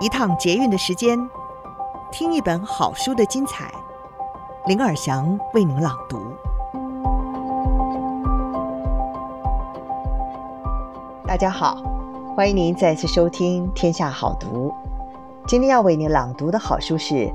[0.00, 1.18] 一趟捷运的时间，
[2.12, 3.68] 听一本好书的精彩。
[4.66, 6.20] 林尔祥为您朗读。
[11.26, 11.82] 大家好，
[12.36, 14.68] 欢迎您再次收听《天下好读》。
[15.48, 17.14] 今天要为您朗读的好书是《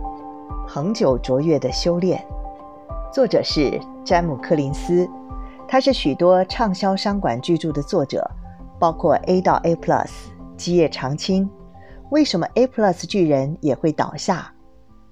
[0.66, 2.18] 恒久卓越的修炼》，
[3.14, 5.09] 作者是詹姆·柯林斯，
[5.68, 8.25] 他是许多畅销商管巨著的作者，
[8.80, 10.10] 包括 A 到 A Plus、
[10.56, 11.52] 基业长青。
[12.14, 14.54] 为什么 A Plus 巨人也会倒下？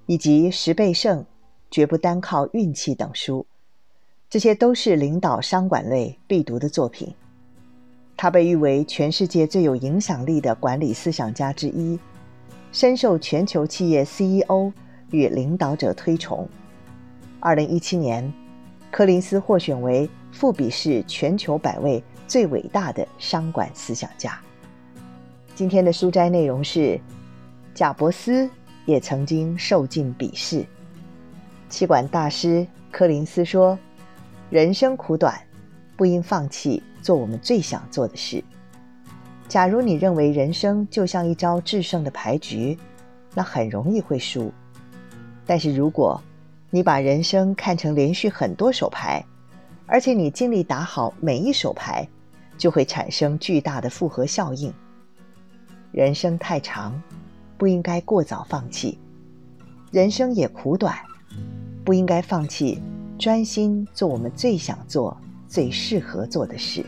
[0.06, 1.26] 以及十倍胜，
[1.72, 3.44] 绝不单靠运气等书，
[4.30, 7.12] 这些都是领导商管类必读的作品。
[8.16, 12.00] 他被誉为全世界最有影响力的管理思想家之一，
[12.72, 14.72] 深受全球企业 CEO
[15.10, 16.48] 与领导者推崇。
[17.40, 18.32] 二零一七年，
[18.92, 24.40] 柯林斯获选为富比士全球百位最伟大的商管思想家。
[25.62, 27.00] 今天的书斋内容是：
[27.76, 28.50] 贾伯斯
[28.88, 30.66] 也曾经受尽鄙视。
[31.70, 33.78] 气管大师柯林斯说
[34.50, 35.40] ：“人生苦短，
[35.96, 38.44] 不应放弃做我们最想做的事。
[39.48, 42.76] 假如你认为人生就像一招制胜的牌局，
[43.36, 44.52] 那很容易会输。
[45.46, 46.20] 但是如果
[46.72, 49.24] 你把人生看成连续很多手牌，
[49.86, 52.08] 而且你尽力打好每一手牌，
[52.58, 54.74] 就会产生巨大的复合效应。”
[55.92, 56.94] 人生太长，
[57.58, 58.98] 不应该过早放弃；
[59.92, 60.96] 人生也苦短，
[61.84, 62.82] 不应该放弃
[63.20, 65.18] 专心做我们最想做、
[65.50, 66.86] 最适合做的事。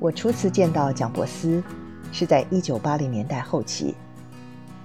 [0.00, 1.62] 我初次见到蒋伯斯，
[2.10, 3.94] 是在一九八零年代后期。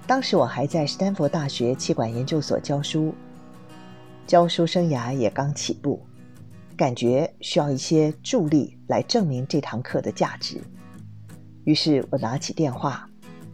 [0.08, 3.12] 当时我还在斯坦福大学企管研究所教书，
[4.28, 6.00] 教书生涯也刚起步，
[6.78, 10.62] 感觉需要一些助力来证明这堂课的价值。
[11.64, 13.10] 于是我拿起电话，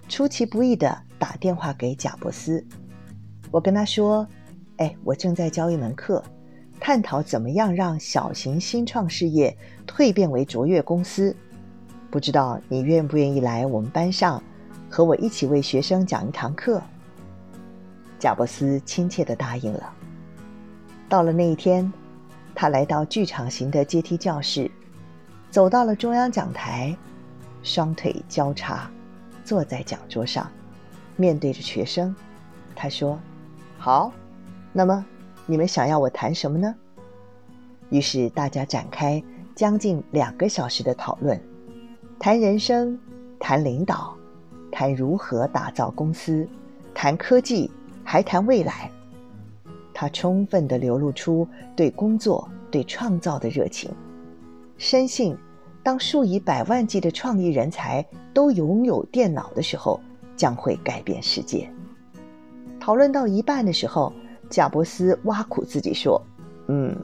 [0.10, 2.62] 出其不意地打电话给贾伯斯。
[3.50, 4.28] 我跟他说
[4.76, 6.22] ：“哎，我正在教一门课，
[6.82, 9.56] 探讨怎么样让小型新创事业
[9.88, 11.34] 蜕变为卓越公司。
[12.10, 14.44] 不知道你愿不愿意来我们班上？”
[14.92, 16.82] 和我一起为学生讲一堂课。
[18.20, 19.94] 贾伯斯亲切地答应了。
[21.08, 21.92] 到了那一天，
[22.54, 24.70] 他来到剧场型的阶梯教室，
[25.50, 26.96] 走到了中央讲台，
[27.64, 28.92] 双腿交叉，
[29.46, 30.46] 坐在讲桌上，
[31.16, 32.14] 面对着学生。
[32.76, 33.18] 他说
[33.80, 34.12] ：“好，
[34.74, 35.06] 那么
[35.46, 36.76] 你们想要我谈什么呢？”
[37.90, 39.24] 于是大家展开
[39.56, 41.42] 将近两个小时的讨论，
[42.20, 43.00] 谈人生，
[43.40, 44.16] 谈领导。
[44.72, 46.48] 谈如何打造公司，
[46.94, 47.70] 谈科技，
[48.04, 48.90] 还谈未来。
[49.94, 53.92] 他充分地流露出对工作、对创造的热情，
[54.78, 55.38] 深信
[55.84, 60.00] 当数以百万计的创意人才都拥有电脑的时候，
[60.36, 61.70] 将会改变世界。
[62.80, 64.12] 讨论到一半的时候，
[64.50, 66.20] 贾伯斯挖苦自己说
[66.68, 66.96] ：“嗯，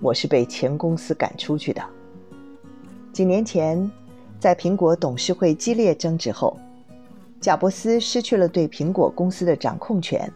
[0.00, 1.82] 我是被前公司赶出去的。”
[3.12, 3.90] 几年前，
[4.38, 6.56] 在苹果董事会激烈争执后。
[7.40, 10.32] 贾伯斯失去了对苹果公司的掌控权。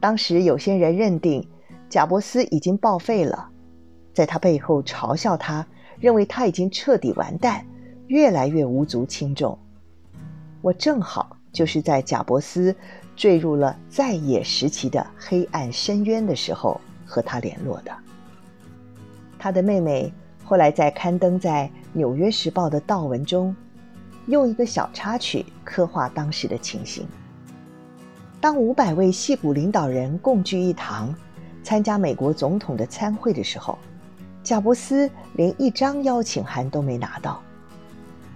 [0.00, 1.46] 当时有些人认定
[1.88, 3.48] 贾伯斯已经报废了，
[4.14, 5.66] 在他背后嘲笑他，
[5.98, 7.66] 认为他已经彻底完蛋，
[8.06, 9.58] 越来越无足轻重。
[10.62, 12.74] 我正好就是在贾伯斯
[13.16, 17.92] 坠入了在野时期的黑暗深渊的时候和他联络的。
[19.38, 20.12] 他的妹妹
[20.44, 23.54] 后来在刊登在《纽约时报》的悼文中。
[24.28, 27.06] 用一个小插曲刻画当时的情形。
[28.40, 31.12] 当五百位戏骨领导人共聚一堂，
[31.64, 33.76] 参加美国总统的参会的时候，
[34.44, 37.42] 贾伯斯连一张邀请函都没拿到。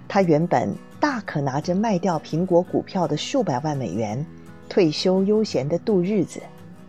[0.09, 4.25] 他原本大可拿着卖掉苹果股票的数百万美元，
[4.69, 6.41] 退休悠闲地度日子，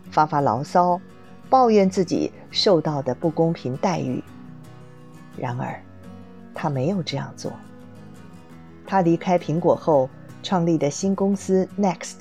[0.09, 0.99] 发发牢骚，
[1.49, 4.23] 抱怨自己受到的不公平待遇。
[5.37, 5.79] 然而，
[6.53, 7.51] 他没有这样做。
[8.85, 10.09] 他离开苹果后
[10.41, 12.19] 创立的新公司 Next，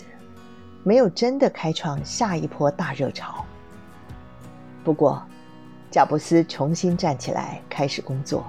[0.83, 3.45] 没有真的开创下一波大热潮。
[4.85, 5.23] 不过，
[5.91, 8.45] 贾布斯重新站起来开始工作，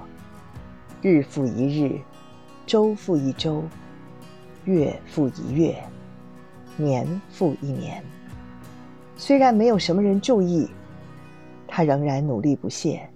[1.02, 2.00] 日复一日，
[2.66, 3.62] 周复一周，
[4.64, 5.76] 月复一月，
[6.76, 8.02] 年复一年。
[9.16, 10.68] 虽然没有什么人注意，
[11.68, 13.08] 他仍然努力不懈。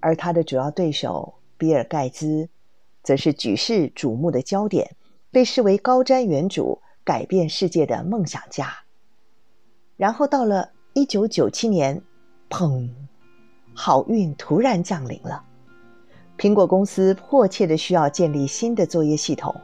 [0.00, 2.48] 而他的主要对手比尔·盖茨。
[3.04, 4.96] 则是举世瞩目的焦点，
[5.30, 8.72] 被视为高瞻远瞩、改变世界的梦想家。
[9.96, 12.02] 然后到了一九九七年，
[12.50, 12.90] 砰，
[13.74, 15.44] 好运突然降临了。
[16.36, 19.54] 苹果公司迫切的需要建立新的作业系统，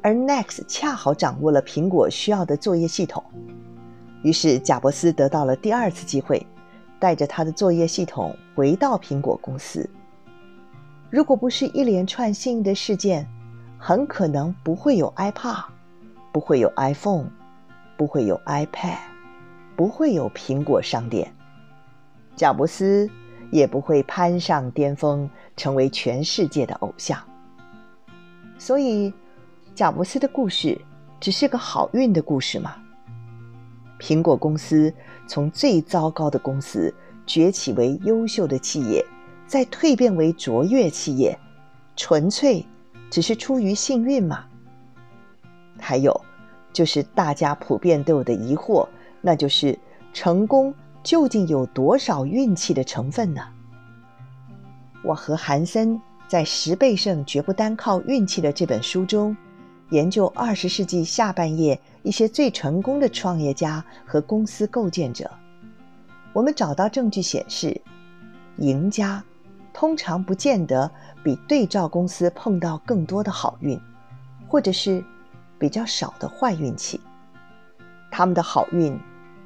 [0.00, 3.22] 而 Next 恰好掌握了苹果需要的作业系统。
[4.22, 6.46] 于是，贾伯斯得到了第二次机会，
[6.98, 9.88] 带着他的作业系统回到苹果公司。
[11.10, 13.26] 如果不是一连串幸运的事件，
[13.78, 15.64] 很可能不会有 iPad，
[16.32, 17.30] 不会有 iPhone，
[17.96, 18.98] 不会有 iPad，
[19.74, 21.32] 不会有苹果商店，
[22.36, 23.08] 贾伯斯
[23.50, 27.18] 也不会攀上巅峰，成为全世界的偶像。
[28.58, 29.10] 所以，
[29.74, 30.78] 贾伯斯的故事
[31.18, 32.74] 只是个好运的故事吗？
[33.98, 34.92] 苹果公司
[35.26, 36.94] 从最糟糕的公司
[37.26, 39.02] 崛起为优秀的企业，
[39.48, 41.36] 再蜕变为卓越企业，
[41.96, 42.64] 纯粹
[43.10, 44.44] 只是出于幸运吗？
[45.80, 46.20] 还有，
[46.70, 48.86] 就是大家普遍都有的疑惑，
[49.22, 49.76] 那就是
[50.12, 53.42] 成功究竟有多少运气的成分呢？
[55.02, 59.34] 我和韩森在《十倍胜绝不单靠运气》的这本书中，
[59.88, 65.30] 研究二十世纪下半叶一些最成功的创业家和公司构建者，
[66.34, 67.80] 我们找到证据显示，
[68.58, 69.24] 赢家
[69.72, 70.90] 通常不见得
[71.22, 73.80] 比对照公司碰到更多的好运，
[74.48, 75.04] 或者是
[75.58, 77.00] 比较少的坏运气。
[78.10, 78.98] 他们的好运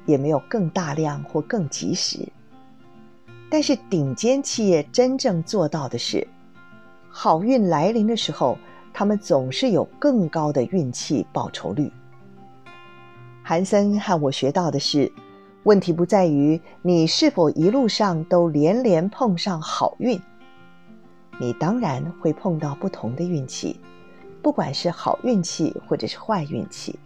[0.05, 2.27] 也没有更大量或更及时。
[3.49, 6.27] 但是顶尖企业真正做到的是，
[7.09, 8.57] 好运来临的时候。
[8.95, 11.91] 他们总是有更高的运气报酬率。
[13.41, 15.11] 韩森和我学到的是，
[15.63, 20.21] 问题不在于你是否一路上都连连碰上好运，
[21.39, 23.79] 你当然会碰到不同的运气，
[24.41, 26.99] 不管是好运气或者是坏运气。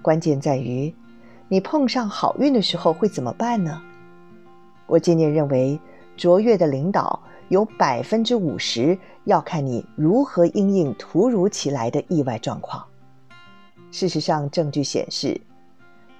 [0.00, 0.94] 关键在于，
[1.48, 3.82] 你碰上好运的时候会怎么办呢？
[4.86, 5.78] 我渐渐认为，
[6.16, 7.20] 卓越的领导。
[7.48, 12.82] 有百分之五十要看你如何应应突如其来的意外状况。
[13.90, 15.38] 事实上，证据显示，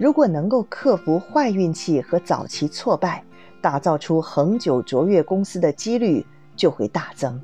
[0.02, 3.22] 如果能够克服坏运气和早期挫败，
[3.60, 6.26] 打造出恒久卓越公司的几率
[6.56, 7.40] 就会大增。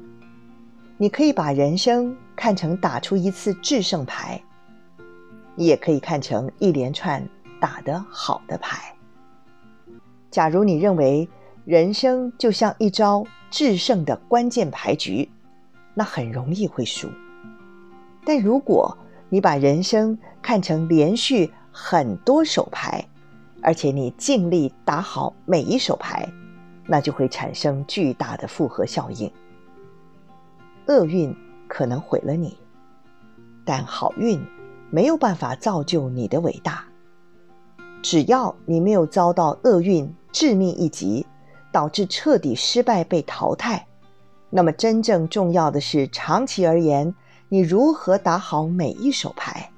[0.97, 4.43] 你可以把人生看成打出一次制胜牌，
[5.55, 7.25] 也可以看成一连串
[7.61, 8.93] 打得好的牌。
[10.29, 11.29] 假如你认为
[11.65, 13.25] 人生就像一招。
[13.51, 15.27] 制胜的关键牌局，
[15.95, 17.09] 那很容易会输。
[18.27, 18.99] 但如果
[19.31, 23.07] 你把人生看成连续很多手牌，
[23.63, 26.29] 而且你尽力打好每一手牌，
[26.87, 29.31] 那就会产生巨大的复合效应。
[30.89, 31.33] 厄运
[31.69, 32.59] 可能毁了你，
[33.65, 34.45] 但好运
[34.91, 36.85] 没有办法造就你的伟大。
[38.03, 41.25] 只要你没有遭到厄运致命一击。
[41.71, 43.87] 导致彻底失败被淘汰，
[44.49, 47.15] 那么真正重要的是，长期而言，
[47.51, 49.71] 你如何打好每一手牌？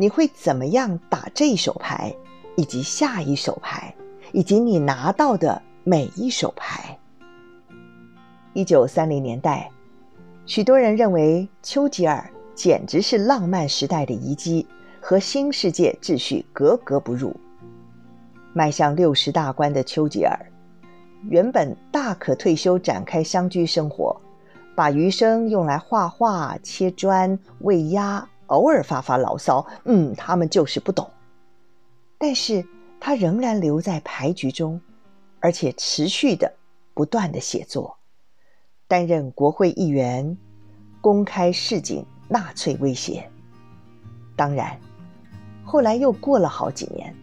[0.00, 2.14] 你会怎么样打这一手牌，
[2.56, 3.92] 以及下一手牌，
[4.30, 6.96] 以及你拿到的每一手牌？
[8.52, 9.68] 一九三零年代，
[10.46, 14.64] 许多人认为丘吉尔简直是浪漫时代的遗迹，
[15.00, 17.34] 和新世界秩序格格不入。
[18.52, 20.38] 迈向六十大关的丘吉尔。
[21.28, 24.16] 原本大可退休，展开乡居生活，
[24.76, 29.66] 把余生用来画画、切砖、喂鸭，偶尔发发牢骚。
[29.84, 31.08] 嗯，他们就是不懂。
[32.18, 32.62] 但是
[33.00, 34.80] 他仍然留在牌局中，
[35.40, 36.52] 而且持续的、
[36.92, 37.96] 不断的写作，
[38.86, 40.36] 担任国会议员，
[41.00, 43.30] 公开示警纳粹威胁。
[44.34, 44.78] 当然，
[45.64, 47.14] 后来又过了好几年。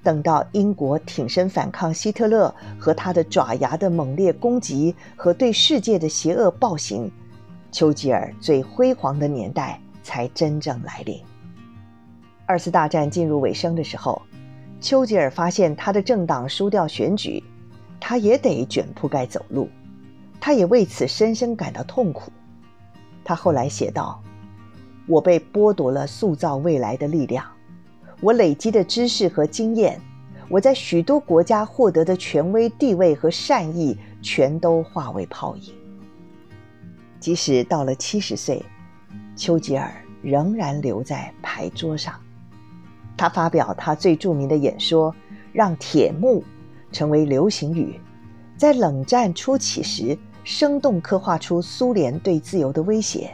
[0.00, 7.10] 等到英国挺身反抗希特勒和他的爪牙的猛烈攻击和对世界的邪恶暴行，
[7.72, 11.20] 丘吉尔最辉煌的年代才真正来临。
[12.46, 14.22] 二次大战进入尾声的时候，
[14.80, 17.44] 丘吉尔发现他的政党输掉选举，
[18.00, 19.68] 他也得卷铺盖走路，
[20.40, 22.32] 他也为此深深感到痛苦。
[23.22, 24.18] 他后来写道
[25.06, 27.44] ：“我被剥夺了塑造未来的力量。”
[28.22, 30.00] 我累积的知识和经验，
[30.48, 35.74] 我在许多国家获得的权威地位和善意，全都化为泡影。
[37.20, 38.64] 即使到了七十岁，
[39.38, 39.90] 丘吉尔
[40.20, 42.12] 仍然留在牌桌上。
[43.16, 45.14] 他发表他最著名的演说，
[45.52, 46.42] 让“铁幕”
[46.92, 47.98] 成为流行语，
[48.56, 53.30] 在冷战初期时，生动刻画出苏联对自由的威胁。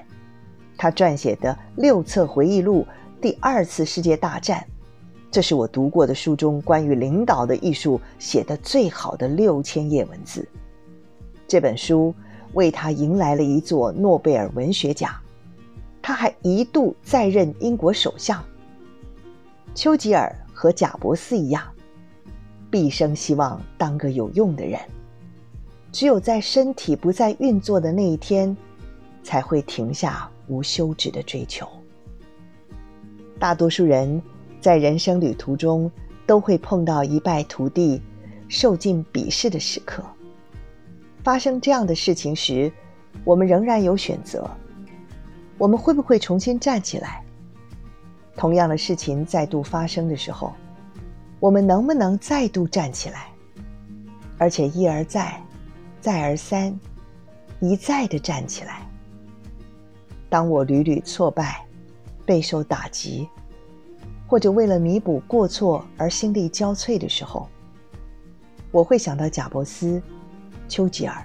[0.76, 2.86] 他撰写的六册回忆录
[3.20, 4.60] 《第二次世界大战》。
[5.30, 10.46] 这是我读过的书中关于领导的艺术写得最好的六千页文字。
[11.46, 12.14] 这本书
[12.52, 15.12] 为他迎来了一座诺贝尔文学奖，
[16.06, 18.44] 他还一度在任英国首相。
[19.74, 21.64] 丘吉尔和贾伯斯一样，
[22.70, 24.78] 毕生希望当个有用的人，
[25.90, 28.54] 只有在身体不再运作的那一天，
[29.22, 31.66] 才会停下无休止的追求。
[33.38, 34.22] 大多数人。
[34.60, 35.90] 在人生旅途中，
[36.26, 38.00] 都会碰到一败涂地、
[38.48, 40.02] 受尽鄙视的时刻。
[41.22, 42.72] 发生这样的事情时，
[43.24, 44.50] 我们仍然有选择：
[45.58, 47.22] 我们会不会重新站起来？
[48.36, 50.52] 同样的事情再度发生的时候，
[51.40, 53.28] 我们能不能再度站起来？
[54.38, 55.40] 而且一而再、
[56.00, 56.78] 再而三、
[57.60, 58.82] 一再的站起来。
[60.28, 61.64] 当我屡屡挫败、
[62.26, 63.28] 备受打击。
[64.26, 67.46] 或者为了弥补过错而心力交瘁的时候，
[68.72, 70.02] 我会想到贾伯斯、
[70.66, 71.24] 丘吉尔，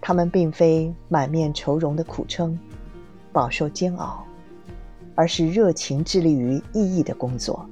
[0.00, 2.58] 他们并非满面愁容的苦撑、
[3.36, 4.24] 饱受煎熬，
[5.14, 7.68] 而是热情致力于意义的工作，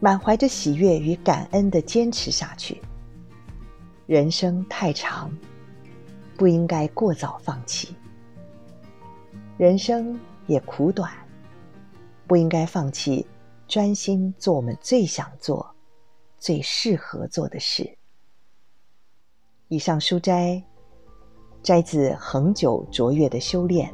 [0.00, 2.82] 满怀着喜悦与感恩的坚持下去。
[4.06, 5.30] 人生太长，
[6.36, 7.94] 不应该过早放弃；
[9.56, 11.12] 人生也苦短，
[12.26, 13.24] 不应该放弃。
[13.68, 15.64] 专心做我们最想做、
[16.40, 17.88] 最适合做的事。
[19.68, 20.60] 以上书摘
[21.62, 23.88] 摘自《恒久卓越的修炼》，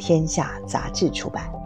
[0.00, 1.59] 天下杂志出版。